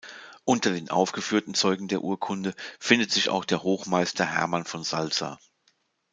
[0.45, 5.37] Unter den aufgeführten Zeugen der Urkunde findet sich auch der Hochmeister Hermann von Salza.